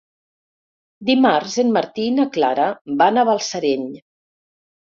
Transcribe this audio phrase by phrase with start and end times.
[1.09, 2.67] Dimarts en Martí i na Clara
[3.03, 3.89] van a Balsareny.